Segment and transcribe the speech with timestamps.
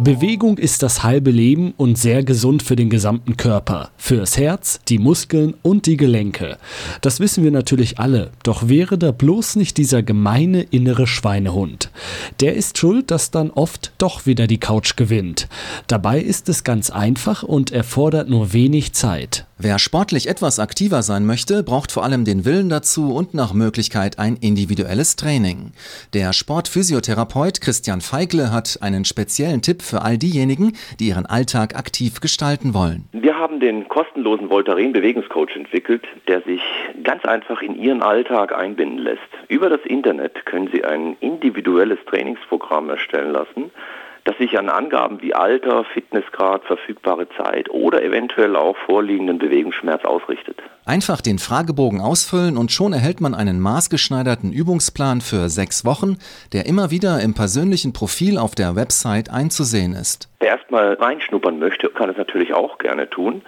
[0.00, 4.98] Bewegung ist das halbe Leben und sehr gesund für den gesamten Körper, fürs Herz, die
[4.98, 6.56] Muskeln und die Gelenke.
[7.00, 11.90] Das wissen wir natürlich alle, doch wäre da bloß nicht dieser gemeine innere Schweinehund.
[12.38, 15.48] Der ist schuld, dass dann oft doch wieder die Couch gewinnt.
[15.88, 19.47] Dabei ist es ganz einfach und erfordert nur wenig Zeit.
[19.60, 24.16] Wer sportlich etwas aktiver sein möchte, braucht vor allem den Willen dazu und nach Möglichkeit
[24.16, 25.72] ein individuelles Training.
[26.14, 32.20] Der Sportphysiotherapeut Christian Feigle hat einen speziellen Tipp für all diejenigen, die ihren Alltag aktiv
[32.20, 33.08] gestalten wollen.
[33.10, 36.60] Wir haben den kostenlosen Voltaren Bewegungscoach entwickelt, der sich
[37.02, 39.18] ganz einfach in Ihren Alltag einbinden lässt.
[39.48, 43.72] Über das Internet können Sie ein individuelles Trainingsprogramm erstellen lassen
[44.28, 50.58] das sich an Angaben wie Alter, Fitnessgrad, verfügbare Zeit oder eventuell auch vorliegenden Bewegungsschmerz ausrichtet.
[50.84, 56.18] Einfach den Fragebogen ausfüllen und schon erhält man einen maßgeschneiderten Übungsplan für sechs Wochen,
[56.52, 60.28] der immer wieder im persönlichen Profil auf der Website einzusehen ist.
[60.40, 63.40] Wer erstmal reinschnuppern möchte, kann es natürlich auch gerne tun.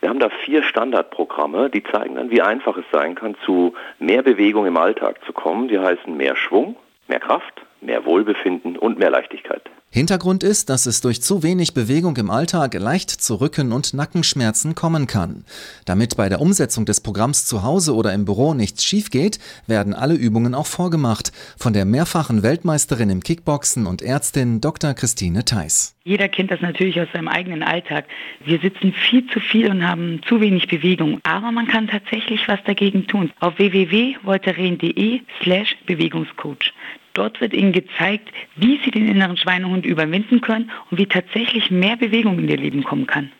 [0.00, 4.24] Wir haben da vier Standardprogramme, die zeigen dann, wie einfach es sein kann, zu mehr
[4.24, 5.68] Bewegung im Alltag zu kommen.
[5.68, 6.74] Die heißen mehr Schwung,
[7.06, 9.62] mehr Kraft, mehr Wohlbefinden und mehr Leichtigkeit.
[9.94, 14.74] Hintergrund ist, dass es durch zu wenig Bewegung im Alltag leicht zu Rücken- und Nackenschmerzen
[14.74, 15.44] kommen kann.
[15.84, 19.94] Damit bei der Umsetzung des Programms zu Hause oder im Büro nichts schief geht, werden
[19.94, 21.30] alle Übungen auch vorgemacht.
[21.56, 24.94] Von der mehrfachen Weltmeisterin im Kickboxen und Ärztin Dr.
[24.94, 25.94] Christine Theis.
[26.02, 28.06] Jeder kennt das natürlich aus seinem eigenen Alltag.
[28.44, 31.20] Wir sitzen viel zu viel und haben zu wenig Bewegung.
[31.22, 33.30] Aber man kann tatsächlich was dagegen tun.
[33.38, 36.72] Auf www.voltaren.de slash Bewegungscoach.
[37.14, 41.96] Dort wird Ihnen gezeigt, wie Sie den inneren Schweinehund überwinden können und wie tatsächlich mehr
[41.96, 43.30] Bewegung in Ihr Leben kommen kann.